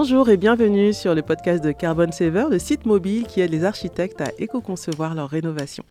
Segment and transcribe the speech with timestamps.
[0.00, 3.64] Bonjour et bienvenue sur le podcast de Carbon Saver, le site mobile qui aide les
[3.64, 5.82] architectes à éco-concevoir leur rénovation.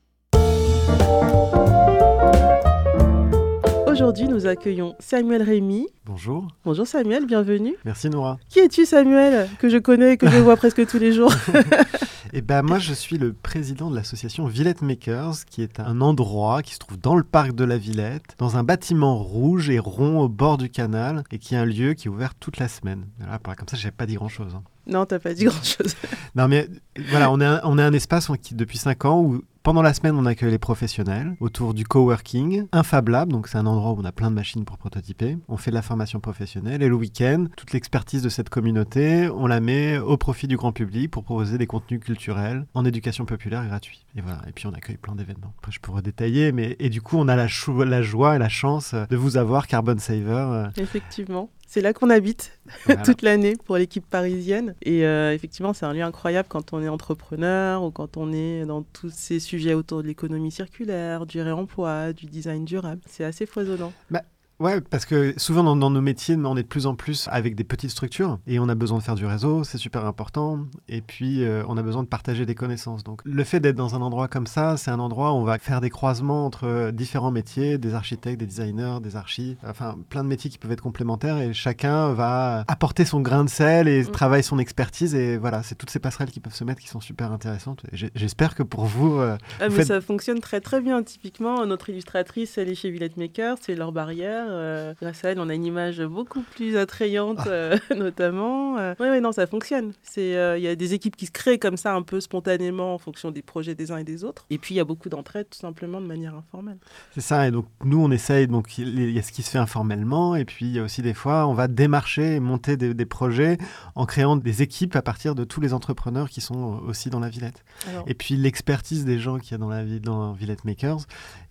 [3.85, 5.88] Aujourd'hui, nous accueillons Samuel Rémy.
[6.05, 6.47] Bonjour.
[6.63, 7.75] Bonjour Samuel, bienvenue.
[7.83, 8.38] Merci Nora.
[8.47, 11.34] Qui es-tu Samuel, que je connais et que je vois presque tous les jours?
[12.34, 16.61] Eh ben moi je suis le président de l'association Villette Makers, qui est un endroit
[16.61, 20.20] qui se trouve dans le parc de la Villette, dans un bâtiment rouge et rond
[20.20, 23.05] au bord du canal, et qui est un lieu qui est ouvert toute la semaine.
[23.43, 24.55] Comme ça, j'ai pas dit grand-chose.
[24.55, 24.64] Hein.
[24.88, 25.95] Non, t'as pas dit grand-chose.
[26.36, 26.68] non, mais
[27.09, 29.93] voilà, on est un, on est un espace qui, depuis 5 ans où pendant la
[29.93, 33.92] semaine, on accueille les professionnels autour du coworking, un Fab Lab, donc c'est un endroit
[33.92, 35.38] où on a plein de machines pour prototyper.
[35.50, 39.45] On fait de la formation professionnelle et le week-end, toute l'expertise de cette communauté, on
[39.45, 43.66] la met au profit du grand public pour proposer des contenus culturels en éducation populaire
[43.67, 44.06] gratuits.
[44.16, 44.39] Et voilà.
[44.47, 45.53] Et puis on accueille plein d'événements.
[45.58, 47.47] Après, je pourrais détailler, mais et du coup, on a la,
[47.86, 50.45] la joie et la chance de vous avoir, Carbon Saver.
[50.50, 51.50] Euh, Effectivement.
[51.67, 52.58] C'est là qu'on habite
[53.03, 54.73] toute l'année pour l'équipe parisienne.
[54.81, 58.66] Et euh, effectivement, c'est un lieu incroyable quand on est entrepreneur ou quand on est
[58.66, 63.02] dans tous ces sujets autour de l'économie circulaire, du réemploi, du design durable.
[63.06, 63.92] C'est assez foisonnant.
[64.09, 64.24] Bah,
[64.59, 67.63] Ouais, parce que souvent dans, nos métiers, on est de plus en plus avec des
[67.63, 70.66] petites structures et on a besoin de faire du réseau, c'est super important.
[70.89, 73.03] Et puis euh, on a besoin de partager des connaissances.
[73.03, 75.59] Donc le fait d'être dans un endroit comme ça, c'est un endroit où on va
[75.59, 80.30] faire des croisements entre différents métiers, des architectes, des designers, des archis, enfin plein de
[80.30, 84.08] métiers qui peuvent être complémentaires et chacun va apporter son grain de sel et mm.
[84.08, 85.13] travailler son expertise.
[85.13, 87.83] Et voilà, c'est toutes ces passerelles qui peuvent se mettre qui sont super intéressantes.
[87.94, 89.19] J'espère que pour vous.
[89.19, 91.03] Euh, ah, mais ça fonctionne très très bien.
[91.03, 94.47] Typiquement, notre illustratrice, elle est chez Villette Maker, c'est leur barrière.
[94.48, 97.48] Euh, grâce à elle, on a une image beaucoup plus attrayante, ah.
[97.48, 98.76] euh, notamment.
[98.76, 98.95] Oui, euh.
[99.00, 99.94] oui, non, ça fonctionne.
[100.16, 103.31] Il y a des équipes qui se créent comme ça un peu spontanément en fonction
[103.31, 104.45] des projets des uns et des autres.
[104.50, 106.78] Et puis, il y a beaucoup d'entraide tout simplement de manière informelle.
[107.14, 107.48] C'est ça.
[107.48, 108.48] Et donc, nous, on essaye.
[108.48, 110.36] Donc, il y a ce qui se fait informellement.
[110.36, 113.58] Et puis, il y a aussi des fois, on va démarcher et monter des, projets
[113.95, 117.30] en créant des équipes à partir de tous les entrepreneurs qui sont aussi dans la
[117.30, 117.64] Villette.
[118.06, 121.00] Et puis, l'expertise des gens qui y a dans la ville, dans Villette Makers,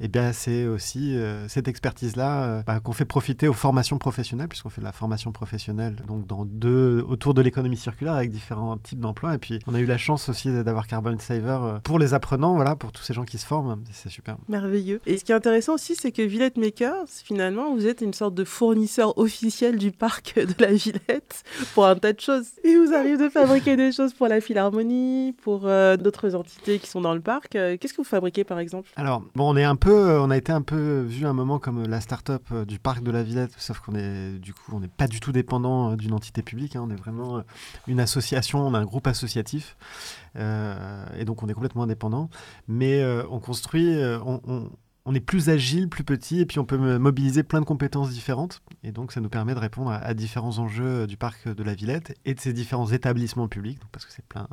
[0.00, 1.16] eh bien, c'est aussi
[1.48, 5.96] cette expertise-là bah, qu'on fait profiter aux formations professionnelles, puisqu'on fait de la formation professionnelle
[6.06, 9.34] donc dans deux, autour de l'économie circulaire avec différents types d'emplois.
[9.34, 12.54] Et puis, on a eu la chance aussi d'avoir Carbon Saver euh, pour les apprenants,
[12.54, 13.82] voilà, pour tous ces gens qui se forment.
[13.90, 14.36] C'est super.
[14.48, 15.00] Merveilleux.
[15.04, 18.36] Et ce qui est intéressant aussi, c'est que Villette Makers, finalement, vous êtes une sorte
[18.36, 21.42] de fournisseur officiel du parc de la Villette
[21.74, 22.46] pour un tas de choses.
[22.62, 26.86] Et vous arrivez de fabriquer des choses pour la Philharmonie, pour euh, d'autres entités qui
[26.86, 27.56] sont dans le parc.
[27.56, 28.90] Euh, qu'est-ce que vous fabriquez, par exemple?
[28.94, 31.84] Alors, bon, on est un peu, on a été un peu vu un moment comme
[31.88, 35.06] la start-up du parc de la Villette, sauf qu'on est du coup on n'est pas
[35.06, 36.76] du tout dépendant euh, d'une entité publique.
[36.76, 36.84] Hein.
[36.86, 37.42] on est vraiment euh,
[37.86, 39.76] une association, on a un groupe associatif,
[40.36, 42.30] euh, et donc on est complètement indépendant.
[42.68, 44.70] Mais on construit, on, on
[45.14, 48.60] est plus agile, plus petit, et puis on peut mobiliser plein de compétences différentes.
[48.82, 51.74] Et donc, ça nous permet de répondre à, différents enjeux euh, du parc de la
[51.74, 53.78] Villette et de ces différents établissements publics.
[53.92, 54.48] parce que c'est plein.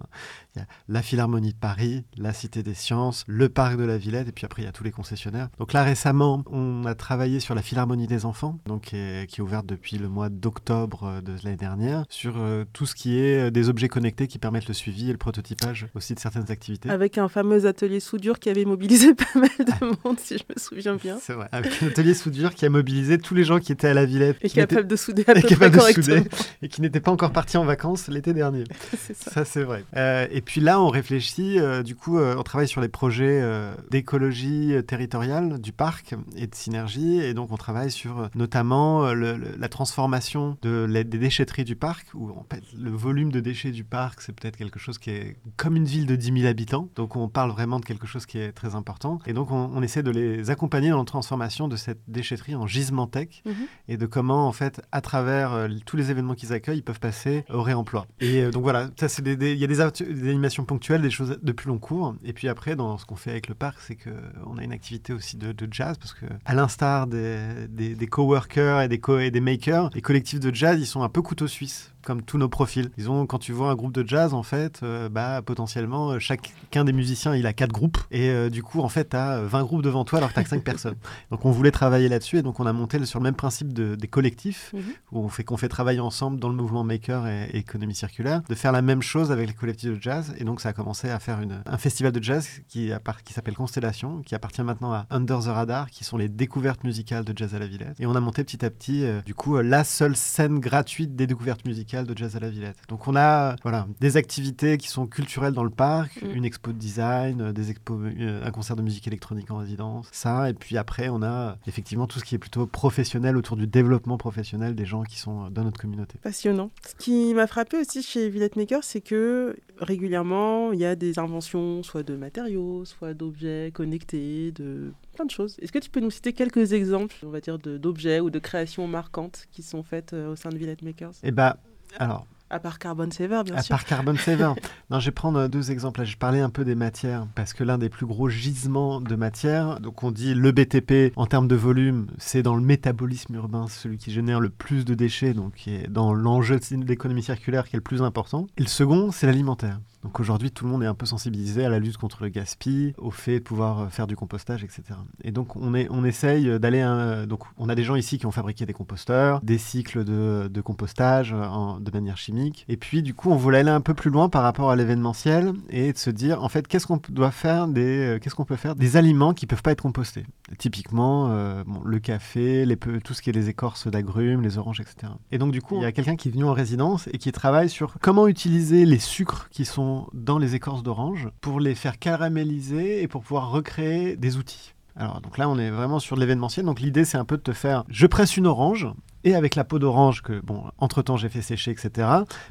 [0.55, 3.97] Il y a la Philharmonie de Paris, la Cité des Sciences, le parc de la
[3.97, 5.49] Villette, et puis après, il y a tous les concessionnaires.
[5.57, 9.65] Donc là, récemment, on a travaillé sur la Philharmonie des enfants, donc qui est, ouverte
[9.65, 13.69] depuis le mois d'octobre euh, de l'année dernière, sur euh, tout ce qui est des
[13.69, 16.89] objets connectés qui permettent le suivi et le prototypage aussi de certaines activités.
[16.89, 20.59] Avec un fameux atelier soudure qui avait mobilisé pas mal de monde, si je me
[20.59, 21.17] souviens bien.
[21.21, 23.93] C'est vrai, avec un atelier soudure qui a mobilisé tous les gens qui étaient à
[23.93, 24.37] la Villette.
[24.41, 26.23] Et capable de souder à peu près correctement.
[26.61, 28.63] et qui n'étaient pas encore partis en vacances l'été dernier.
[28.97, 29.31] c'est ça.
[29.31, 29.83] ça c'est vrai.
[29.95, 33.43] Euh, et puis là, on réfléchit, euh, du coup, euh, on travaille sur les projets
[33.89, 37.19] d'écologie territoriale du parc et de synergie.
[37.19, 42.45] Et donc, on travaille sur notamment la transformation de, des déchetteries du parc, où en
[42.51, 45.85] fait, le volume de déchets du parc, c'est peut-être quelque chose qui est comme une
[45.85, 46.89] ville de 10 000 habitants.
[46.95, 49.19] Donc, on parle vraiment de quelque chose qui est très important.
[49.25, 52.67] Et donc, on, on essaie de les accompagner dans la transformation de cette déchetterie en
[52.67, 53.53] gisement tech mhm.
[53.87, 56.99] et de comment, en fait, à travers euh, tous les événements qu'ils accueillent, ils peuvent
[56.99, 58.05] passer au réemploi.
[58.19, 61.51] Et euh, donc voilà, ça, c'est il y a des, animations ponctuelles, des choses de
[61.51, 62.15] plus long cours.
[62.23, 65.13] Et puis après, dans ce qu'on fait avec le parc, c'est qu'on a une activité
[65.13, 69.31] aussi de, jazz parce que, à l'instar des, des, des coworkers et des, co et
[69.31, 72.49] des makers, les collectifs de jazz, ils sont un peu couteau suisse comme tous nos
[72.49, 72.91] profils.
[72.97, 76.83] Disons, quand tu vois un groupe de jazz, en fait, euh, bah, potentiellement, euh, chacun
[76.83, 77.97] des musiciens, il a quatre groupes.
[78.11, 80.39] Et euh, du coup, en fait, tu as 20 groupes devant toi alors que tu
[80.41, 80.95] as 5 personnes.
[81.31, 82.37] Donc, on voulait travailler là-dessus.
[82.37, 84.81] Et donc, on a monté sur le même principe de, des collectifs, mhm.
[85.11, 88.55] où on fait, qu'on fait travailler ensemble dans le mouvement Maker et, économie circulaire, de
[88.55, 90.33] faire la même chose avec les collectifs de jazz.
[90.37, 92.91] Et donc, ça a commencé à faire une, un festival de jazz qui,
[93.23, 97.23] qui s'appelle Constellation, qui appartient maintenant à Under the Radar, qui sont les découvertes musicales
[97.23, 97.99] de jazz à la Villette.
[97.99, 101.65] Et on a monté petit à petit, du coup, la seule scène gratuite des découvertes
[101.65, 102.77] musicales musicale de Jazz à la Villette.
[102.89, 106.35] Donc on a voilà, des activités qui sont culturelles dans le parc, Mm.
[106.35, 110.07] une expo de design, euh, des expos, euh, un concert de musique électronique en résidence,
[110.11, 110.49] ça.
[110.49, 114.17] Et puis après, on a effectivement tout ce qui est plutôt professionnel autour du développement
[114.17, 116.17] professionnel des gens qui sont euh, dans notre communauté.
[116.21, 116.71] Passionnant.
[116.87, 121.19] Ce qui m'a frappé aussi chez Villette Maker, c'est que régulièrement, il y a des
[121.19, 125.57] inventions, soit de matériaux, soit d'objets connectés, de plein de choses.
[125.61, 128.87] Est-ce que tu peux nous citer quelques exemples, on va dire, d'objets ou de créations
[128.87, 131.13] marquantes qui sont faites euh, au sein de Villette Makers?
[131.23, 131.57] Et bah,
[131.99, 133.75] alors, À part Carbon Saver, bien À sûr.
[133.75, 134.53] part Carbon Saver.
[134.89, 136.01] non, je vais prendre deux exemples.
[136.01, 139.15] Là, je parlais un peu des matières parce que l'un des plus gros gisements de
[139.15, 143.67] matière, donc on dit le BTP en termes de volume, c'est dans le métabolisme urbain
[143.67, 147.67] celui qui génère le plus de déchets, donc qui est dans l'enjeu de l'économie circulaire
[147.67, 148.47] qui est le plus important.
[148.57, 149.79] Et le second, c'est l'alimentaire.
[150.03, 152.93] Donc aujourd'hui, tout le monde est un peu sensibilisé à la lutte contre le gaspillage,
[152.97, 154.83] au fait de pouvoir euh, faire du compostage, etc.
[155.23, 156.81] Et donc on, est, on essaye euh, d'aller...
[156.81, 160.49] un- Donc on a des gens ici qui ont fabriqué des composteurs, des cycles de,
[160.51, 162.65] de compostage euh, en- de manière chimique.
[162.67, 165.53] Et puis du coup, on voulait aller un peu plus loin par rapport à l'événementiel
[165.69, 168.15] et de se dire, en fait, qu'est-ce qu'on doit faire des...
[168.15, 170.25] euh, Qu'est-ce qu'on peut faire des aliments qui peuvent pas être compostés
[170.59, 174.79] Typiquement, euh, bon, le café, les, tout ce qui est les écorces d'agrumes, les oranges,
[174.81, 175.11] etc.
[175.31, 177.31] Et donc du coup, il y a quelqu'un qui est venu en résidence et qui
[177.31, 181.99] travaille sur comment utiliser les sucres qui sont dans les écorces d'orange pour les faire
[181.99, 184.73] caraméliser et pour pouvoir recréer des outils.
[184.95, 186.65] Alors donc là, on est vraiment sur de l'événementiel.
[186.65, 188.87] Donc l'idée, c'est un peu de te faire, je presse une orange
[189.23, 192.07] et avec la peau d'orange que, bon, entre-temps j'ai fait sécher, etc.,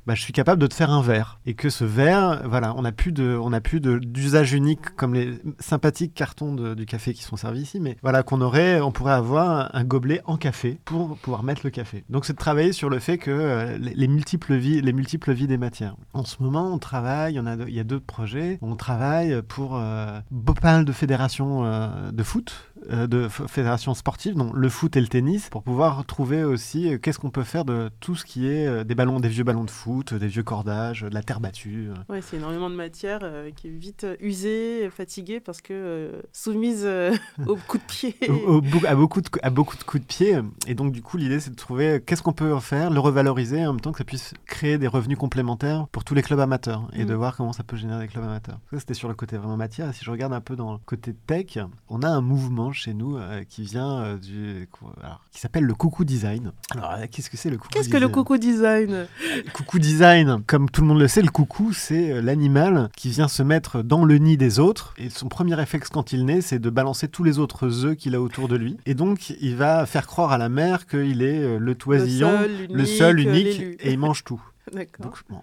[0.07, 1.41] bah, je suis capable de te faire un verre.
[1.47, 6.87] Et que ce verre, voilà, on n'a plus d'usage unique comme les sympathiques cartons du
[6.87, 10.37] café qui sont servis ici, mais voilà, qu'on aurait, on pourrait avoir un gobelet en
[10.37, 12.05] café pour pouvoir mettre le café.
[12.09, 15.33] Donc c'est de travailler sur le fait que euh, les, les multiples vies, les multiples
[15.33, 15.97] vies des matières.
[16.13, 20.93] En ce moment, on travaille, il y a deux projets, on travaille pour euh, de
[20.93, 25.63] fédérations euh, de foot, de f- fédérations sportives, dont le foot et le tennis, pour
[25.63, 28.95] pouvoir trouver aussi euh, qu'est-ce qu'on peut faire de tout ce qui est euh, des
[28.95, 31.89] ballons, des vieux ballons de foot, des vieux cordages, de la terre battue.
[31.91, 32.13] euh.
[32.13, 36.23] Ouais, c'est énormément de matière euh, qui est vite euh, usée, fatiguée parce que euh,
[36.33, 37.15] soumise euh,
[37.47, 38.15] au coup de pied.
[38.29, 40.39] Au- au bou- à, beaucoup de, cou- à beaucoup de coups de pied.
[40.67, 43.01] Et donc, du coup, l'idée, c'est de trouver euh, qu'est-ce qu'on peut en faire, le
[43.01, 46.41] revaloriser, en même temps que ça puisse créer des revenus complémentaires pour tous les clubs
[46.41, 47.07] amateurs et Mm.
[47.09, 48.59] de voir comment ça peut générer des clubs amateurs.
[48.73, 49.89] Ça, c'était sur le côté vraiment matière.
[49.91, 51.59] Et si je regarde un peu dans le côté tech,
[51.89, 54.69] on a un mouvement chez nous euh, qui vient euh, du.
[55.03, 56.53] alors, qui s'appelle le coucou design.
[56.71, 59.07] Alors, euh, qu'est-ce que c'est le coucou Qu'est-ce que le coucou design?
[59.53, 63.43] Coucou design, comme tout le monde le sait, le coucou, c'est l'animal qui vient se
[63.43, 64.95] mettre dans le nid des autres.
[64.99, 68.15] Et son premier réflexe quand il naît, c'est de balancer tous les autres œufs qu'il
[68.15, 68.77] a autour de lui.
[68.87, 72.33] Et donc, il va faire croire à la mère qu'il est le toisillon,
[72.71, 74.43] le seul, unique, et il mange tout.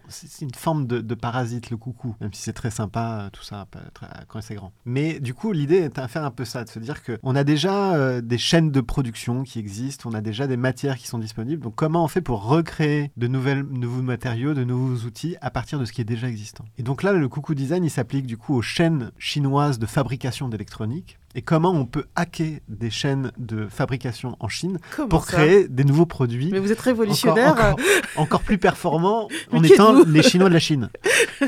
[0.08, 3.68] C'est une forme de, parasite, le coucou, même si c'est très sympa, euh, tout ça,
[3.94, 4.72] très- quand c'est grand.
[4.86, 7.44] Mais du coup, l'idée est à faire un peu ça, de se dire qu'on a
[7.44, 11.20] déjà euh, des chaînes de production qui existent, on a déjà des matières qui sont
[11.20, 11.62] disponibles.
[11.62, 15.86] Donc, comment on fait pour recréer de nouveaux matériaux, de nouveaux outils à partir de
[15.86, 16.66] ce qui est déjà existant?
[16.78, 20.48] Et donc là, le coucou design, il s'applique du coup aux chaînes chinoises de fabrication
[20.48, 21.18] d'électronique.
[21.36, 25.84] Et comment on peut hacker des chaînes de fabrication en Chine Comment pour créer des
[25.84, 27.52] nouveaux produits Mais vous êtes révolutionnaire.
[27.52, 27.86] encore, encore-
[28.18, 30.90] encore plus performants en étant les Chinois de la Chine.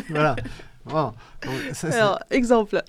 [0.10, 0.36] voilà.
[0.86, 1.14] Donc
[1.74, 2.82] ça, Alors, exemple.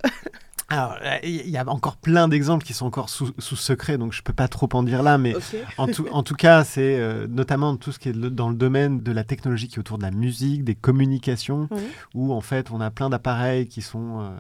[0.73, 4.13] Alors, euh, il y a encore plein d'exemples qui sont encore sous, sous secret, donc
[4.13, 5.35] je peux pas trop en dire là, mais
[5.79, 8.55] en tout, en tout cas, c'est euh, notamment tout ce qui est le- dans le
[8.57, 11.69] domaine de la technologie qui est autour de la musique, des communications,
[12.15, 14.31] où en fait on a plein d'appareils qui sont euh,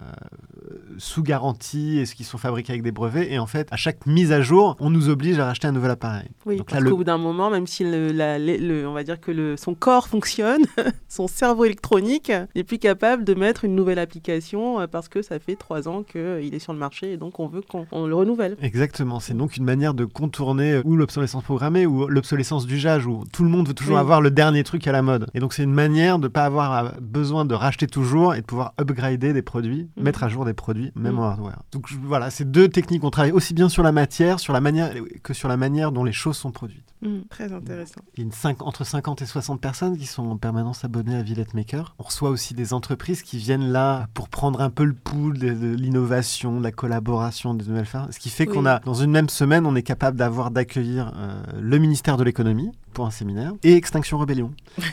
[0.99, 4.33] sous garantie et qui sont fabriqués avec des brevets, et en fait à chaque mise
[4.33, 6.29] à jour, on nous oblige à racheter un nouvel appareil.
[6.47, 8.89] Oui, Donc là, parce le- qu'au bout d'un moment, même si le, la- le- le-
[8.89, 10.63] on va dire que le, son corps fonctionne,
[11.09, 15.57] son cerveau électronique n'est plus capable de mettre une nouvelle application parce que ça fait
[15.57, 16.03] trois ans
[16.41, 18.57] qu'il est sur le marché et donc on veut qu'on on le renouvelle.
[18.63, 23.25] Exactement, c'est donc une manière de contourner euh, ou l'obsolescence programmée ou l'obsolescence d'usage où
[23.33, 24.01] tout le monde veut toujours Oui.
[24.01, 25.27] avoir le dernier truc à la mode.
[25.35, 28.41] Et donc c'est une manière de ne pas avoir euh, besoin de racheter toujours et
[28.41, 30.05] de pouvoir upgrader des produits, Mhm.
[30.05, 31.19] mettre à jour des produits, même Mhm.
[31.19, 31.63] en hardware.
[31.73, 33.05] Donc je- voilà, c'est deux techniques.
[33.05, 36.05] On travaille aussi bien sur la matière, sur la manière que sur la manière dont
[36.05, 36.85] les choses sont produites.
[37.03, 38.01] Hmm, très intéressant.
[38.17, 41.23] Il y a une entre 50 et 60 personnes qui sont en permanence abonnées à
[41.23, 41.97] Villette Maker.
[41.99, 45.49] On reçoit aussi des entreprises qui viennent là pour prendre un peu le pouls de,
[45.51, 46.02] de l'innovation,
[46.59, 48.09] de la collaboration, des nouvelles fermes.
[48.11, 48.55] Ce qui fait Oui.
[48.55, 52.25] qu'on a, dans une même semaine, on est capable d'avoir d'accueillir euh, le ministère de
[52.25, 54.53] l'économie pour un séminaire et Extinction Rebellion,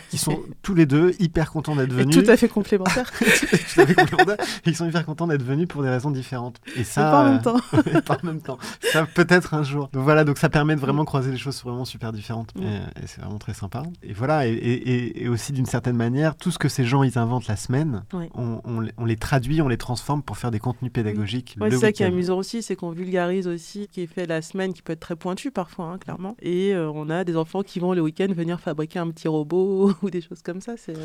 [0.09, 2.15] qui sont tous les deux hyper contents d'être Et venus.
[2.23, 3.11] tout à fait complémentaire.
[3.19, 4.37] Tout à fait complémentaires.
[4.65, 6.57] Ils sont hyper contents d'être venus pour des raisons différentes.
[6.75, 7.57] Et ça, pas en euh, même temps.
[7.97, 8.57] et pas en même temps.
[8.91, 9.89] Ça peut-être un jour.
[9.93, 12.53] Donc voilà, donc ça permet de vraiment croiser les choses vraiment super différentes.
[12.55, 12.63] Mm.
[12.63, 13.83] Et, et c'est vraiment très sympa.
[14.03, 17.03] Et voilà, et, et- et- et aussi d'une certaine manière, tout ce que ces gens
[17.03, 18.25] ils inventent la semaine, Oui.
[18.35, 21.55] on, on les- on les traduit, on les transforme pour faire des contenus pédagogiques.
[21.59, 24.25] Ouais, le c'est ça qui est amusant aussi, c'est qu'on vulgarise aussi, qui est fait
[24.25, 26.35] la semaine, qui peut être très pointu parfois, hein, clairement.
[26.41, 29.93] Et euh, on a des enfants qui vont le week-end venir fabriquer un petit robot
[30.01, 30.75] ou des choses comme ça.
[30.77, 30.95] C'est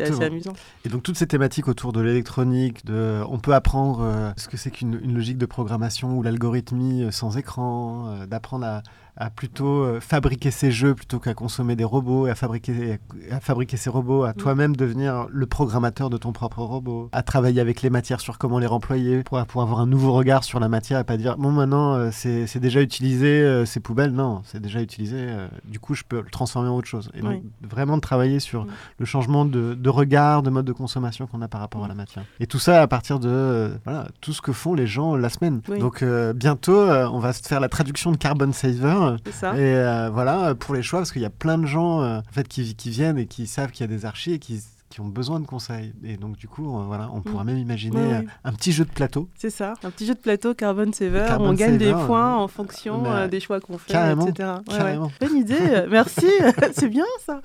[0.00, 0.52] assez amusant.
[0.84, 4.56] Et donc toutes ces thématiques autour de l'électronique, de, on peut apprendre euh, ce que
[4.56, 8.82] c'est qu'une logique de programmation ou l'algorithmie sans écran, d'apprendre à
[9.16, 12.98] à plutôt euh, fabriquer ses jeux plutôt qu'à consommer des robots, et à fabriquer,
[13.30, 14.34] à fabriquer ses robots, à mm.
[14.34, 18.58] toi-même devenir le programmateur de ton propre robot, à travailler avec les matières sur comment
[18.58, 21.52] les remployer pour, pour avoir un nouveau regard sur la matière et pas dire bon
[21.52, 25.28] maintenant euh, c'est déjà utilisé, euh, c'est poubelle, non, c'est déjà utilisé,
[25.64, 27.10] du coup je peux le transformer en autre chose.
[27.14, 28.68] Et donc vraiment de travailler sur mm.
[28.98, 31.94] le changement de, de, regard, de mode de consommation qu'on a par rapport à la
[31.94, 31.98] mm.
[31.98, 32.24] matière.
[32.40, 35.60] Et tout ça à partir de voilà, tout ce que font les gens la semaine.
[35.78, 36.04] Donc
[36.34, 39.54] bientôt on va se faire la traduction de Carbon Saver ça.
[39.56, 42.32] Et euh, voilà, pour les choix, parce qu'il y a plein de gens euh, en
[42.32, 45.00] fait, qui, qui, viennent et qui savent qu'il y a des archives et qui, qui,
[45.00, 45.92] ont besoin de conseils.
[46.04, 47.46] Et donc, du coup, euh, voilà, on pourra mm.
[47.46, 49.28] même imaginer un petit jeu de plateau.
[49.36, 51.36] C'est ça, un petit jeu de plateau Carbon Saver.
[51.38, 54.50] on gagne des points en fonction des choix qu'on fait, carrément, etc.
[54.68, 55.10] Carrément.
[55.20, 56.28] Bonne idée, merci,
[56.72, 57.40] c'est bien ça.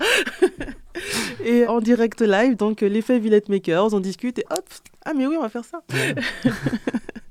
[1.44, 4.64] et en direct live, donc l'effet Villette Makers, on discute et hop,
[5.04, 5.80] ah mais oui, on va faire ça.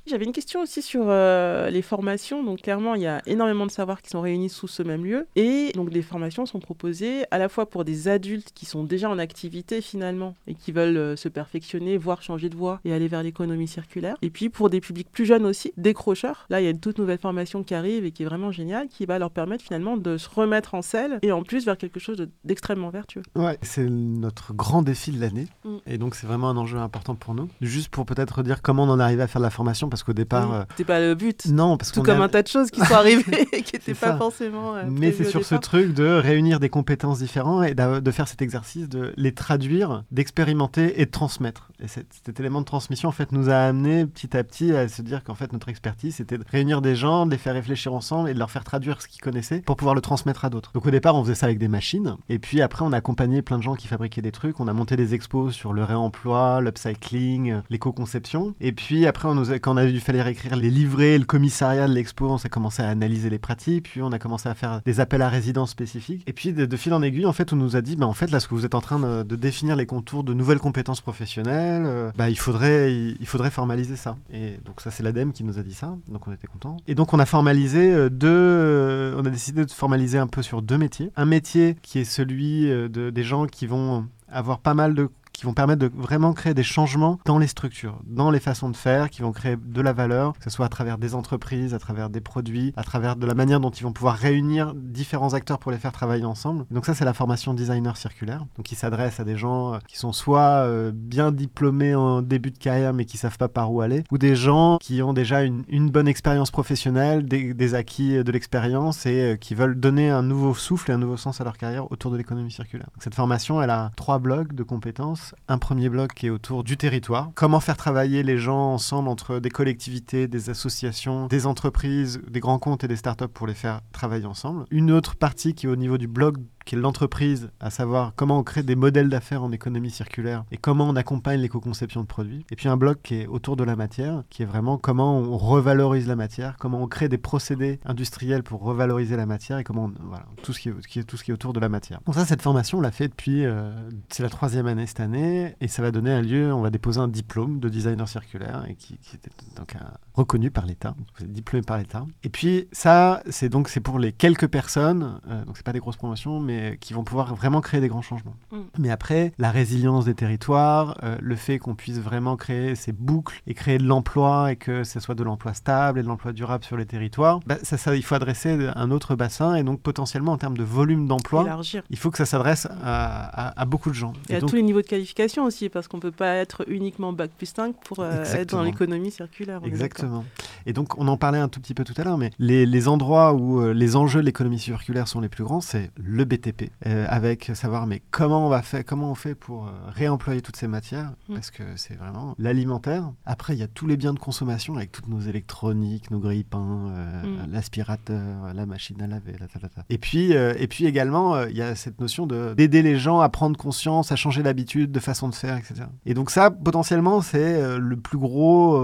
[0.09, 2.43] J'avais une question aussi sur euh, les formations.
[2.43, 5.27] Donc clairement, il y a énormément de savoirs qui sont réunis sous ce même lieu.
[5.35, 9.07] Et donc les formations sont proposées à la fois pour des adultes qui sont déjà
[9.07, 13.07] en activité finalement et qui veulent euh, se perfectionner, voire changer de voie et aller
[13.07, 14.15] vers l'économie circulaire.
[14.23, 16.47] Et puis pour des publics plus jeunes aussi, décrocheurs.
[16.49, 18.87] Là, il y a une toute nouvelle formation qui arrive et qui est vraiment géniale,
[18.87, 21.99] qui va leur permettre finalement de se remettre en selle et en plus vers quelque
[21.99, 23.21] chose d'extrêmement vertueux.
[23.35, 25.45] Ouais, c'est notre grand défi de l'année.
[25.65, 25.77] Mm.
[25.85, 27.47] Et donc c'est vraiment un enjeu important pour nous.
[27.61, 30.13] Juste pour peut-être dire comment on en arrive à faire de la formation parce qu'au
[30.13, 30.53] départ.
[30.53, 31.45] Euh, c'était pas le but.
[31.47, 34.17] Non, parce Tout comme un tas de choses qui sont arrivées et qui n'étaient pas
[34.17, 34.75] forcément.
[34.75, 38.41] Euh, Mais c'est sur ce truc de réunir des compétences différentes et de faire cet
[38.41, 41.69] exercice de les traduire, d'expérimenter et de transmettre.
[41.81, 45.01] Et cet, élément de transmission, en fait, nous a amené petit à petit à se
[45.01, 48.29] dire qu'en fait, notre expertise, c'était de réunir des gens, de les faire réfléchir ensemble
[48.29, 50.71] et de leur faire traduire ce qu'ils connaissaient pour pouvoir le transmettre à d'autres.
[50.73, 52.17] Donc au départ, on faisait ça avec des machines.
[52.27, 54.59] Et puis après, on a accompagné plein de gens qui fabriquaient des trucs.
[54.59, 58.55] On a monté des expos sur le réemploi, l'upcycling, l'éco-conception.
[58.59, 61.87] Et puis après, on nous quand on a dû fallait réécrire les livrets, le commissariat
[61.87, 64.81] de l'expo, on s'est commencé à analyser les pratiques, puis on a commencé à faire
[64.85, 66.23] des appels à résidence spécifiques.
[66.27, 68.31] Et puis de, fil en aiguille, en fait, on nous a dit, bah, en fait,
[68.31, 71.83] là, ce que vous êtes en train de, définir les contours de nouvelles compétences professionnelles,
[71.85, 74.17] euh, bah, il, faudrait, il, formaliser ça.
[74.31, 76.77] Et donc ça, c'est l'ADEME qui nous a dit ça, donc on était contents.
[76.87, 80.41] Et donc on a formalisé euh, deux, euh, on a décidé de formaliser un peu
[80.41, 81.11] sur deux métiers.
[81.15, 85.45] Un métier qui est celui de, des gens qui vont avoir pas mal de qui
[85.45, 89.09] vont permettre de vraiment créer des changements dans les structures, dans les façons de faire,
[89.09, 92.09] qui vont créer de la valeur, que ce soit à travers des entreprises, à travers
[92.09, 95.71] des produits, à travers de la manière dont ils vont pouvoir réunir différents acteurs pour
[95.71, 96.65] les faire travailler ensemble.
[96.71, 99.97] Donc ça, c'est la formation designer circulaire, donc qui s'adresse à des gens euh, qui
[99.97, 103.79] sont soit euh, bien diplômés en début de carrière mais qui savent pas par où
[103.79, 109.05] aller, ou des gens qui ont déjà une, bonne expérience professionnelle, des, acquis de l'expérience
[109.05, 111.89] et euh, qui veulent donner un nouveau souffle et un nouveau sens à leur carrière
[111.93, 112.89] autour de l'économie circulaire.
[112.99, 116.77] cette formation, elle a trois blocs de compétences un premier bloc qui est autour du
[116.77, 117.31] territoire.
[117.35, 122.59] Comment faire travailler les gens ensemble entre des collectivités, des associations, des entreprises, des grands
[122.59, 124.65] comptes et des startups pour les faire travailler ensemble.
[124.71, 126.35] Une autre partie qui est au niveau du bloc
[126.69, 130.57] qui est l'entreprise, à savoir comment on crée des modèles d'affaires en économie circulaire et
[130.57, 132.45] comment on accompagne l'éco-conception de produits.
[132.51, 135.35] Et puis un bloc qui est autour de la matière, qui est vraiment comment on
[135.35, 139.89] revalorise la matière, comment on crée des procédés industriels pour revaloriser la matière et comment
[139.99, 142.01] voilà, tout ce qui est, tout ce qui est autour de la matière.
[142.05, 143.71] Donc ça, cette formation, on l'a fait depuis, euh,
[144.09, 146.99] c'est la troisième année cette année et ça va donner un lieu, on va déposer
[146.99, 149.75] un diplôme de designer circulaire et qui, était donc
[150.13, 152.05] reconnu par l'État, diplômé par l'État.
[152.21, 155.79] Et puis ça, c'est donc c'est pour les quelques personnes, euh, donc c'est pas des
[155.79, 158.35] grosses promotions, mais qui vont pouvoir vraiment créer des grands changements.
[158.51, 158.57] Mm.
[158.77, 163.41] Mais après, la résilience des territoires, euh, le fait qu'on puisse vraiment créer ces boucles
[163.47, 166.63] et créer de l'emploi et que ce soit de l'emploi stable et de l'emploi durable
[166.63, 170.33] sur les territoires, bah, ça, ça, il faut adresser un autre bassin et donc potentiellement
[170.33, 171.45] en termes de volume d'emploi,
[171.89, 174.13] il faut que ça s'adresse à, beaucoup de gens.
[174.29, 177.13] Et, à tous les niveaux de qualification aussi, parce qu'on ne peut pas être uniquement
[177.13, 179.61] bac plus 5 pour euh, être dans l'économie circulaire.
[179.63, 180.25] Exactement.
[180.65, 182.87] Et donc on en parlait un tout petit peu tout à l'heure, mais les, les
[182.87, 186.48] endroits où euh, les enjeux de l'économie circulaire sont les plus grands, c'est le BTP
[186.85, 190.55] euh, avec savoir mais comment on va faire, comment on fait pour euh, réemployer toutes
[190.55, 191.33] ces matières, mm.
[191.33, 193.11] parce que c'est vraiment l'alimentaire.
[193.25, 196.91] Après, il y a tous les biens de consommation avec toutes nos électroniques, nos grilles-pains,
[196.91, 197.51] euh, mm.
[197.51, 199.47] l'aspirateur, la machine à laver, la,
[199.89, 203.29] Et puis, et puis également, il y a cette notion de d'aider les gens à
[203.29, 205.85] prendre conscience, à changer d'habitude, de façon de faire, etc.
[206.05, 208.79] Et donc ça, potentiellement, c'est le plus gros,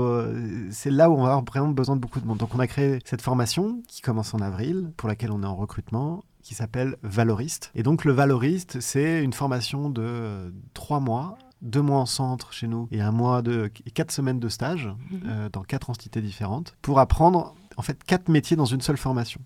[0.72, 2.38] c'est là où on va avoir vraiment besoin de beaucoup de monde.
[2.38, 5.56] Donc on a créé cette formation qui commence en avril, pour laquelle on est en
[5.56, 7.72] recrutement qui s'appelle Valoriste.
[7.74, 12.68] Et donc le Valoriste, c'est une formation de trois mois deux mois en centre chez
[12.68, 15.22] nous et un mois de quatre semaines de stage mhm.
[15.26, 19.42] euh, dans quatre entités différentes pour apprendre en fait quatre métiers dans une seule formation.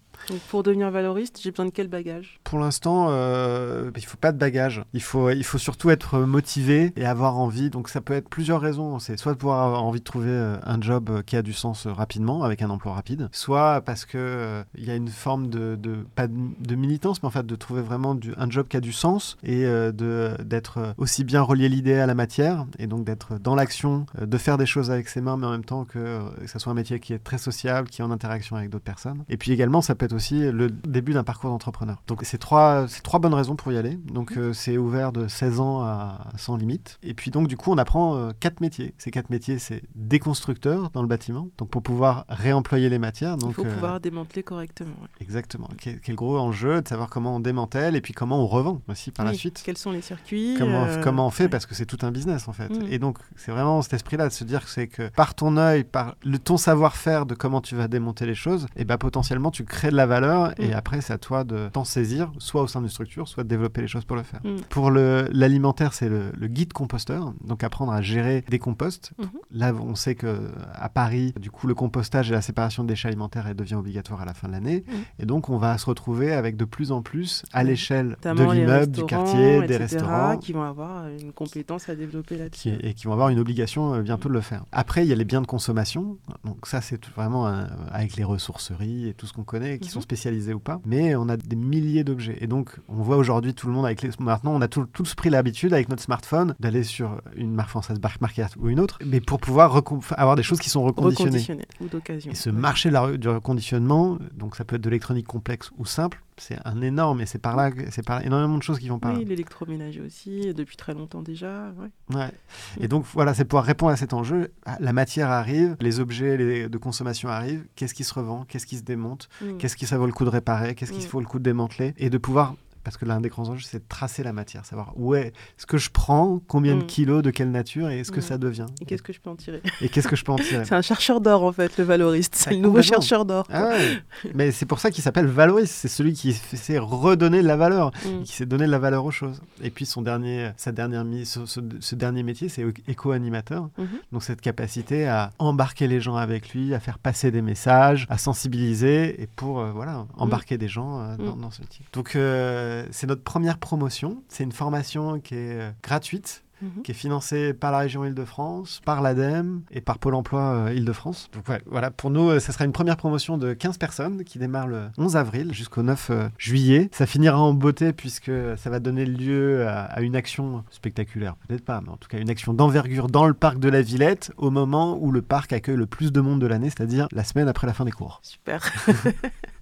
[0.50, 2.40] Pour devenir valoriste, j'ai besoin de quel bagage?
[2.44, 4.84] Pour l'instant, euh, il faut pas de bagage.
[4.94, 7.70] Il faut, il faut surtout être motivé et avoir envie.
[7.70, 9.00] Donc ça peut être plusieurs raisons.
[9.00, 11.54] C'est soit de pouvoir avoir envie de trouver euh, un job euh, qui a du
[11.54, 15.50] sens euh, rapidement, avec un emploi rapide, soit parce que il y a une forme
[15.50, 18.80] de, de, pas de, militance, mais en fait de trouver vraiment un job qui a
[18.80, 23.56] du sens et d'être aussi bien relié l'idée à la matière et donc d'être dans
[23.56, 26.60] l'action, de faire des choses avec ses mains, mais en même temps que, que ça
[26.60, 29.24] soit un métier qui est très sociable, qui est en interaction avec d'autres personnes.
[29.30, 32.02] Et puis également, ça peut être aussi le début d'un parcours d'entrepreneur.
[32.08, 33.98] Donc c'est trois, trois bonnes raisons pour y aller.
[34.12, 37.00] Donc euh, c'est ouvert de 16 ans à sans limite.
[37.04, 38.94] Et puis donc du coup on apprend euh, quatre métiers.
[38.98, 41.50] Ces quatre métiers c'est déconstructeur dans le bâtiment.
[41.58, 43.38] Donc pour pouvoir réemployer les matières.
[43.38, 44.96] Donc, Il faut pouvoir démanteler correctement.
[45.02, 45.08] Ouais.
[45.22, 45.68] Exactement.
[45.78, 49.12] Quel, quel gros enjeu de savoir comment on démantèle et puis comment on revend aussi
[49.12, 49.62] par Oui, la suite.
[49.64, 51.50] Quels sont les circuits Comment, euh, comment on fait ouais.
[51.50, 52.70] parce que c'est tout un business en fait.
[52.70, 52.88] Mm.
[52.92, 55.84] Et donc c'est vraiment cet esprit-là de se dire que c'est que par ton œil,
[55.84, 59.64] par le, ton savoir-faire de comment tu vas démonter les choses, et ben potentiellement tu
[59.64, 60.74] crées de la valeur et Mm.
[60.74, 63.82] après c'est à toi de t'en saisir, soit au sein d'une structure, soit de développer
[63.82, 64.40] les choses pour le faire.
[64.44, 64.62] Mm.
[64.70, 69.12] Pour l'alimentaire, c'est le, le guide composteur, donc apprendre à gérer des composts.
[69.20, 69.28] Mhm.
[69.52, 73.08] Là, on sait que à Paris, du coup, le compostage et la séparation de déchets
[73.10, 74.92] alimentaires elle devient obligatoire à la fin de l'année, Mm.
[75.24, 77.68] et donc on va se retrouver avec de plus en plus à Mm.
[77.68, 82.70] l'échelle de l'immeuble, du quartier, des restaurants qui vont avoir une compétence à développer là-dessus.
[82.82, 84.64] et qui vont avoir une obligation euh, bientôt de le faire.
[84.72, 86.18] Après, il y a les biens de consommation.
[86.46, 90.02] Donc ça, c'est vraiment un- avec les ressourceries et tout ce qu'on connaît, qui Sont
[90.02, 90.80] spécialisés ou pas.
[90.86, 92.38] Mais on a des milliers d'objets.
[92.42, 94.10] Et donc, on voit aujourd'hui tout le monde avec les...
[94.20, 98.00] Maintenant, on a tout- tous pris l'habitude avec notre smartphone d'aller sur une marque française,
[98.00, 101.32] Bark Market ou une autre, mais pour pouvoir recon- avoir des choses qui sont reconditionnées.
[101.32, 102.32] Reconditionné ou d'occasion.
[102.32, 105.86] Et ce marché de la- du reconditionnement, donc ça peut être de l'électronique complexe ou
[105.86, 109.00] simple, c'est un énorme, et c'est par là, c'est par énormément de choses qui vont
[109.00, 109.20] par là.
[109.20, 111.72] Oui, l'électroménager aussi, depuis très longtemps déjà.
[111.80, 112.16] ouais.
[112.16, 112.32] Ouais.
[112.80, 114.52] Et donc voilà, c'est pouvoir répondre à cet enjeu.
[114.66, 117.66] Ah, La matière arrive, les objets les- de consommation arrivent.
[117.76, 118.46] Qu'est-ce qui se revend?
[118.48, 119.30] Qu'est-ce qui se démonte?
[119.42, 119.58] Mm.
[119.58, 120.76] Qu'est-ce qui ça vaut le coup de réparer?
[120.76, 121.10] Qu'est-ce qui Mm.
[121.10, 121.94] vaut le coup de démanteler?
[121.98, 124.94] Et de pouvoir, parce que l'un des grands enjeux, c'est de tracer la matière, savoir
[124.96, 126.88] où est ce que je prends, combien de Mm.
[126.88, 128.24] kilos, de quelle nature, et est-ce que Mm.
[128.24, 130.38] ça devient Et qu'est-ce que je peux en tirer Et qu'est-ce que je peux en
[130.38, 132.36] tirer C'est un chercheur d'or en fait, le valoriste.
[132.36, 133.46] C'est Ah, le nouveau chercheur d'or.
[133.52, 134.02] Ah ouais.
[134.34, 135.74] Mais c'est pour ça qu'il s'appelle valoriste.
[135.74, 137.92] C'est celui qui sait redonner de la valeur.
[138.06, 138.24] Mm.
[138.24, 139.42] qui s'est donné de la valeur aux choses.
[139.62, 143.70] Et puis son dernier, sa dernière ce, ce- ce dernier métier, c'est éco-animateur.
[143.78, 143.88] Mhm.
[144.12, 148.18] Donc cette capacité à embarquer les gens avec lui, à faire passer des messages, à
[148.18, 151.42] sensibiliser et pour euh, voilà embarquer des gens euh, dans, Mm.
[151.42, 151.86] dans ce type.
[151.94, 154.24] Donc euh, c'est notre première promotion.
[154.30, 156.82] C'est une formation qui est euh, gratuite Mhm.
[156.84, 161.30] qui est financée par la région Île-de-France, par l'ADEME et par Pôle emploi euh, Île-de-France.
[161.48, 164.68] Ouais, voilà, pour nous, euh, ça sera une première promotion de 15 personnes qui démarre
[164.68, 166.90] le 11 avril jusqu'au 9 euh, juillet.
[166.92, 171.64] Ça finira en beauté puisque ça va donner lieu à, à une action spectaculaire, peut-être
[171.64, 174.50] pas, mais en tout cas une action d'envergure dans le parc de la Villette au
[174.50, 177.68] moment où le parc accueille le plus de monde de l'année, c'est-à-dire la semaine après
[177.68, 178.20] la fin des cours.
[178.22, 178.70] Super.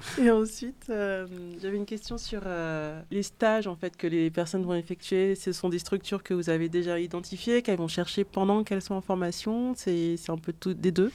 [0.20, 1.26] Et ensuite, euh,
[1.60, 5.34] j'avais une question sur euh, les stages en fait que les personnes vont effectuer.
[5.34, 8.94] Ce sont des structures que vous avez déjà identifiées, qu'elles vont chercher pendant qu'elles sont
[8.94, 9.74] en formation.
[9.76, 11.10] C'est un peu tout des deux?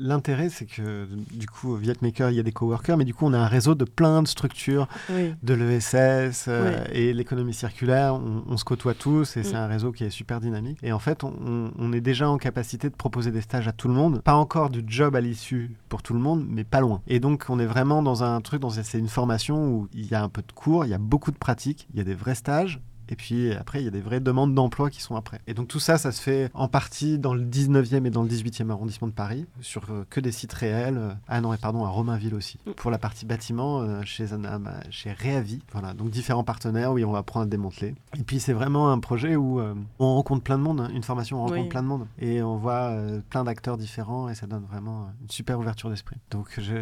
[0.00, 3.26] L'intérêt, c'est que du coup, au Vietmaker, il y a des coworkers, mais du coup,
[3.26, 5.34] on a un réseau de plein de structures Oui.
[5.42, 9.56] de l'ESS euh, et l'économie circulaire, on, on se côtoie tous et c'est Mm.
[9.56, 10.78] un réseau qui est super dynamique.
[10.82, 13.94] Et en fait, on est déjà en capacité de proposer des stages à tout le
[13.94, 14.22] monde.
[14.22, 17.02] Pas encore du job à l'issue pour tout le monde, mais pas loin.
[17.06, 20.14] Et donc, on est vraiment dans un truc, dans c'est une formation où il y
[20.14, 22.14] a un peu de cours, il y a beaucoup de pratiques, il y a des
[22.14, 22.80] vrais stages.
[23.10, 25.40] Et puis après, il y a des vraies demandes d'emploi qui sont après.
[25.46, 28.28] Et donc tout ça, ça se fait en partie dans le 19e et dans le
[28.28, 30.96] 18e arrondissement de Paris, sur euh, que des sites réels.
[30.98, 32.58] Euh, Ah non, et pardon, à Romainville aussi.
[32.66, 32.70] Mm.
[32.72, 35.60] Pour la partie bâtiment, euh, chez, un- chez Réavi.
[35.72, 37.94] Voilà, donc différents partenaires, oui, on va apprendre à démanteler.
[38.18, 39.60] Et puis c'est vraiment un projet où
[39.98, 40.90] on rencontre plein de monde, hein.
[40.94, 41.68] une formation, on rencontre Oui.
[41.68, 42.06] plein de monde.
[42.20, 42.92] Et on voit
[43.28, 46.16] plein d'acteurs différents et ça donne vraiment une super ouverture d'esprit.
[46.30, 46.76] Donc je,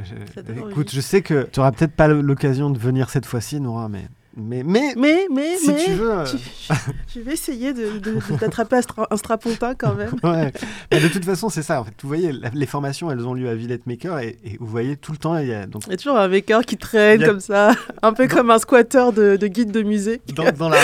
[0.70, 4.08] écoute, je sais que tu n'auras peut-être pas l'occasion de venir cette fois-ci, Nora, mais...
[4.38, 6.12] Mais, mais, Mais, mais, si mais, tu veux...
[6.12, 6.36] euh, tu-
[7.14, 10.10] je vais essayer de- de- de- un, stra- un strapontin quand même.
[10.22, 10.52] Ouais.
[10.90, 11.80] De toute façon, c'est ça.
[11.80, 14.66] En fait, vous voyez, les formations, elles ont lieu à Villette Maker et, et vous
[14.66, 16.76] voyez tout le temps, il y a donc Il y a toujours un maker qui
[16.76, 17.72] traîne a- comme ça,
[18.02, 20.20] un peu Dans- comme un squatter de, de guide de musée.
[20.34, 20.78] dans, dans la,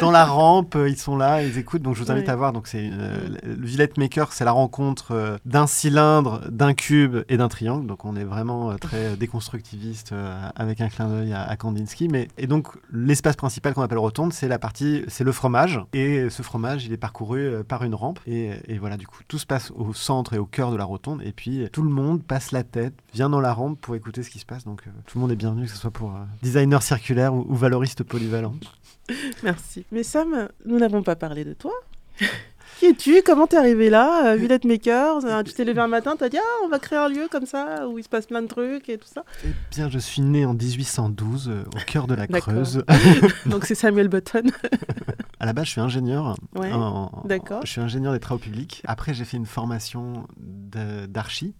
[0.00, 1.82] dans, la rampe, euh, ils sont là, ils écoutent.
[1.82, 2.30] Donc je vous invite Ouais.
[2.32, 2.52] à voir.
[2.52, 7.36] Donc c'est euh, le Villette Maker, c'est la rencontre euh, d'un cylindre, d'un cube et
[7.36, 7.86] d'un triangle.
[7.86, 10.14] Donc on est vraiment euh, très déconstructiviste
[10.56, 12.08] avec un clin d'œil à, à Kandinsky.
[12.08, 15.80] Mais et donc l'espace principal qu'on appelle rotonde, c'est la partie, c'est le fromage.
[15.92, 18.20] Et ce fromage, il est parcouru euh, par une rampe.
[18.26, 20.84] Et, et voilà, du coup, tout se passe au centre et au cœur de la
[20.84, 21.22] rotonde.
[21.22, 24.30] Et puis tout le monde passe la tête, vient dans la rampe pour écouter ce
[24.30, 24.64] qui se passe.
[24.64, 27.46] Donc euh, tout le monde est bienvenu, que ce soit pour euh, designer circulaire ou,
[27.48, 28.54] ou valoriste polyvalent.
[29.42, 29.84] Merci.
[29.90, 31.72] Mais Sam, nous n'avons pas parlé de toi.
[32.78, 33.22] Qui es-tu?
[33.24, 34.32] Comment t'es arrivé là?
[34.32, 36.98] Euh, Villette Makers euh, Tu t'es levé un matin, t'as dit ah on va créer
[36.98, 39.24] un lieu comme ça où il se passe plein de trucs et tout ça.
[39.44, 42.52] Eh bien, je suis né en 1812 euh, au cœur de la D'accord.
[42.54, 42.84] Creuse.
[43.46, 44.42] Donc c'est Samuel Button.
[45.40, 46.36] à la base, je suis ingénieur.
[46.56, 47.60] Ouais, en- en- d'accord.
[47.64, 48.82] Je suis ingénieur des travaux publics.
[48.86, 51.54] Après, j'ai fait une formation de- d'archi.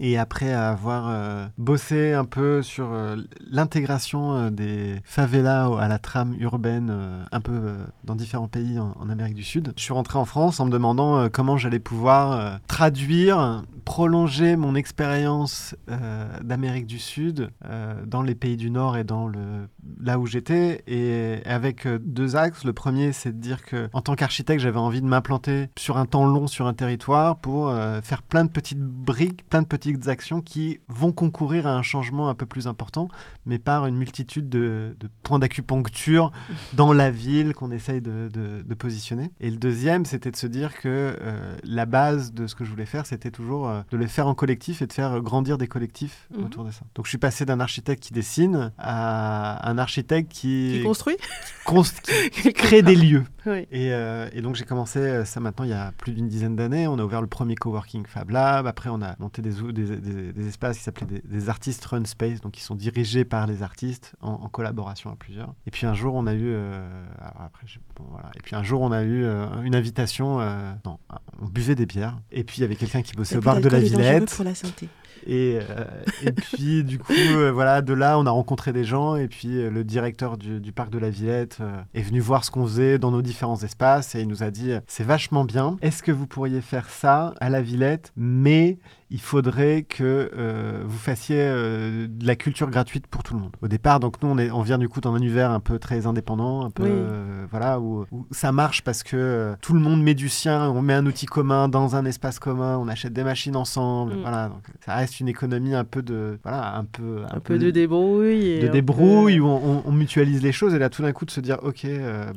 [0.00, 3.16] Et après avoir euh, bossé un peu sur euh,
[3.50, 6.92] l'intégration euh, des favelas à la trame urbaine
[7.32, 10.66] un peu dans différents pays en, Amérique du Sud, je suis rentré en France en
[10.66, 18.20] me demandant comment j'allais pouvoir traduire, prolonger mon expérience euh, d'Amérique du Sud euh, dans
[18.20, 19.68] les pays du Nord et dans le
[20.00, 22.64] là où j'étais et avec euh, deux axes.
[22.64, 26.04] Le premier, c'est de dire que en tant qu'architecte, j'avais envie de m'implanter sur un
[26.04, 27.72] temps long sur un territoire pour
[28.02, 32.28] faire plein de petites briques, plein de petites actions qui vont concourir à un changement
[32.28, 33.08] un peu plus important,
[33.44, 36.32] mais par une multitude de, de points d'acupuncture
[36.72, 39.30] dans la ville qu'on essaye de, positionner.
[39.40, 41.16] Et le deuxième, c'était de se dire que
[41.62, 44.34] la base de ce que je voulais faire, c'était toujours euh, de les faire en
[44.34, 46.44] collectif et de faire grandir des collectifs Mhm.
[46.44, 46.80] autour de ça.
[46.94, 51.16] Donc je suis passé d'un architecte qui dessine à un architecte qui, Qui construit
[51.64, 53.24] const- qui crée des lieux.
[53.46, 53.60] Oui.
[53.70, 56.56] Et, euh, et donc j'ai commencé euh, ça maintenant il y a plus d'une dizaine
[56.56, 56.88] d'années.
[56.88, 58.66] On a ouvert le premier coworking Fab Lab.
[58.66, 62.04] Après on a monté des, ou- des, des- des espaces qui s'appelaient des, artistes run
[62.04, 65.54] space, donc qui sont dirigés par les artistes en, en collaboration à plusieurs.
[65.66, 67.06] Et puis un jour on a eu, euh,
[67.38, 68.30] après bon, voilà.
[68.36, 70.40] Et puis un jour on a eu euh, une invitation.
[70.40, 70.98] euh, non,
[71.40, 72.18] on buvait des bières.
[72.32, 74.34] Et puis il y avait quelqu'un qui bossait au bar de la Villette.
[74.34, 74.88] pour la santé.
[75.26, 75.84] Et, euh,
[76.22, 79.16] et puis, du coup, euh, voilà, de là, on a rencontré des gens.
[79.16, 81.58] Et puis, euh, le directeur du, du parc de la Villette
[81.94, 84.14] est venu voir ce qu'on faisait dans nos différents espaces.
[84.14, 85.76] Et il nous a dit C'est vachement bien.
[85.82, 88.78] Est-ce que vous pourriez faire ça à la Villette Mais
[89.10, 93.52] il faudrait que euh, vous fassiez euh, de la culture gratuite pour tout le monde.
[93.62, 95.78] Au départ, donc nous, on, est, on vient du coup dans un univers un peu
[95.78, 96.88] très indépendant, un peu, Oui.
[96.92, 100.82] euh, voilà, où, où ça marche parce que tout le monde met du sien, on
[100.82, 104.20] met un outil commun dans un espace commun, on achète des machines ensemble, Mm.
[104.22, 104.48] voilà.
[104.48, 108.58] Donc, ça reste une économie un peu de, voilà, un peu, Un peu de débrouille.
[108.60, 111.24] de débrouille peu- où on, on- on mutualise les choses et là tout d'un coup
[111.24, 111.86] de se dire ok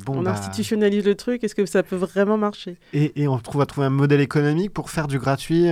[0.06, 2.76] bon On bah, institutionnalise le truc, est-ce que ça peut vraiment marcher?
[2.92, 5.66] Et, et on trouve à trouver un modèle économique pour faire du gratuit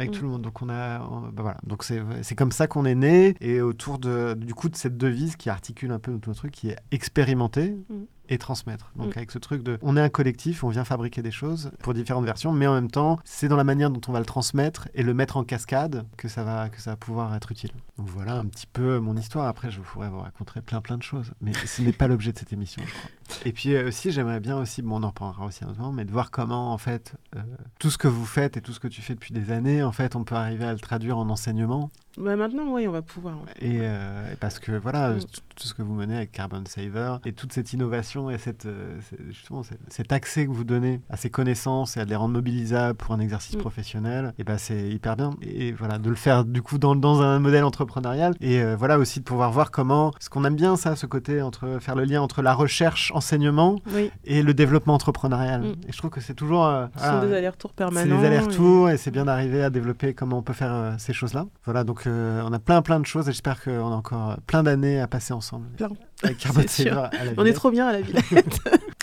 [0.00, 0.14] avec Mm.
[0.14, 0.42] tout le monde.
[0.42, 1.58] Donc on a, bah voilà.
[1.66, 4.96] Donc c'est c'est comme ça qu'on est né et autour de du coup de cette
[4.96, 7.76] devise qui articule un peu tout notre truc, qui est expérimenter.
[7.88, 7.94] Mm.
[8.32, 8.92] Et transmettre.
[8.94, 9.18] Donc, Mm.
[9.18, 9.76] avec ce truc de.
[9.82, 12.88] On est un collectif, on vient fabriquer des choses pour différentes versions, mais en même
[12.88, 16.06] temps, c'est dans la manière dont on va le transmettre et le mettre en cascade
[16.16, 17.72] que ça va, que ça va pouvoir être utile.
[17.98, 19.48] Donc, voilà un petit peu mon histoire.
[19.48, 22.38] Après, je pourrais vous raconter plein, plein de choses, mais ce n'est pas l'objet de
[22.38, 23.10] cette émission, je crois.
[23.44, 25.92] Et puis euh, aussi, j'aimerais bien aussi, bon, on en reparlera aussi un autre moment,
[25.92, 27.40] mais de voir comment, en fait, euh,
[27.78, 29.92] tout ce que vous faites et tout ce que tu fais depuis des années, en
[29.92, 31.90] fait, on peut arriver à le traduire en enseignement.
[32.18, 33.36] Bah maintenant, oui, on va pouvoir.
[33.60, 35.20] Et euh, et parce que voilà, Mm.
[35.54, 38.98] tout, ce que vous menez avec Carbon Saver et toute cette innovation et cette, euh,
[39.28, 43.14] justement cet accès que vous donnez à ces connaissances et à les rendre mobilisables pour
[43.14, 43.60] un exercice Mm.
[43.60, 45.30] professionnel, et ben c'est hyper bien.
[45.40, 49.20] Et voilà, de le faire du coup dans, dans un modèle entrepreneurial et voilà aussi
[49.20, 52.20] de pouvoir voir comment, ce qu'on aime bien ça, ce côté entre faire le lien
[52.22, 55.60] entre la recherche, enseignement Oui, et le développement entrepreneurial.
[55.60, 55.74] Mm.
[55.88, 58.16] Et je trouve que c'est toujours euh, ce sont des allers-retours c'est permanents.
[58.18, 61.12] des et- allers-retours et, c'est bien d'arriver à développer comment on peut faire euh, ces
[61.12, 61.46] choses-là.
[61.64, 64.62] Voilà, donc euh, on a plein plein de choses et j'espère qu'on a encore plein
[64.62, 65.66] d'années à passer ensemble.
[65.76, 65.90] Plein.
[66.24, 67.54] On est Villette.
[67.54, 68.16] trop bien à la ville.